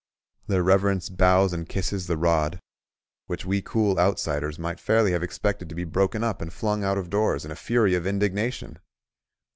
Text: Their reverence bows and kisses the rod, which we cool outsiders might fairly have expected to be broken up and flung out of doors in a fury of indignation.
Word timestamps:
Their 0.47 0.63
reverence 0.63 1.09
bows 1.09 1.53
and 1.53 1.69
kisses 1.69 2.07
the 2.07 2.17
rod, 2.17 2.59
which 3.27 3.45
we 3.45 3.61
cool 3.61 3.99
outsiders 3.99 4.57
might 4.57 4.79
fairly 4.79 5.11
have 5.11 5.21
expected 5.21 5.69
to 5.69 5.75
be 5.75 5.83
broken 5.83 6.23
up 6.23 6.41
and 6.41 6.51
flung 6.51 6.83
out 6.83 6.97
of 6.97 7.11
doors 7.11 7.45
in 7.45 7.51
a 7.51 7.55
fury 7.55 7.93
of 7.93 8.07
indignation. 8.07 8.79